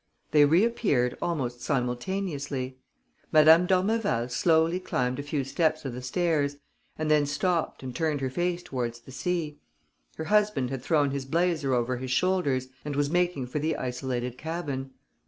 They 0.31 0.45
reappeared 0.45 1.15
almost 1.21 1.61
simultaneously. 1.61 2.79
Madame 3.31 3.67
d'Ormeval 3.67 4.29
slowly 4.29 4.79
climbed 4.79 5.19
a 5.19 5.21
few 5.21 5.43
steps 5.43 5.85
of 5.85 5.93
the 5.93 6.01
stairs 6.01 6.57
and 6.97 7.11
then 7.11 7.27
stopped 7.27 7.83
and 7.83 7.95
turned 7.95 8.19
her 8.19 8.31
face 8.31 8.63
towards 8.63 9.01
the 9.01 9.11
sea. 9.11 9.59
Her 10.15 10.23
husband 10.23 10.71
had 10.71 10.81
thrown 10.81 11.11
his 11.11 11.25
blazer 11.25 11.75
over 11.75 11.97
his 11.97 12.09
shoulders 12.09 12.67
and 12.83 12.95
was 12.95 13.11
making 13.11 13.45
for 13.45 13.59
the 13.59 13.75
isolated 13.75 14.39
cabin. 14.39 14.89